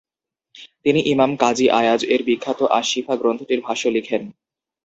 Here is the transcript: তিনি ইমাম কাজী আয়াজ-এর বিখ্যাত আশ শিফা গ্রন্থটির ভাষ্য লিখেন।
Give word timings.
তিনি 0.85 0.99
ইমাম 1.13 1.31
কাজী 1.37 1.65
আয়াজ-এর 1.79 2.21
বিখ্যাত 2.23 2.59
আশ 2.71 2.85
শিফা 2.91 3.15
গ্রন্থটির 3.17 3.59
ভাষ্য 3.61 3.83
লিখেন। 3.89 4.21